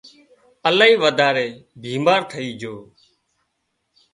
الاهي 0.67 0.95
وڌاري 1.03 1.47
بيمار 1.81 2.21
ٿئي 2.31 2.49
جھو 2.59 2.75